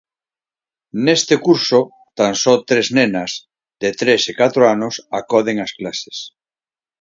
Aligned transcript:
Neste 1.05 1.35
curso, 1.45 1.79
tan 2.17 2.33
só 2.43 2.53
tres 2.69 2.87
nenas, 2.97 3.31
de 3.81 3.89
tres 3.99 4.21
e 4.31 4.33
catro 4.41 4.61
anos, 4.75 4.95
acoden 5.19 5.57
ás 5.65 5.71
clases. 5.79 6.17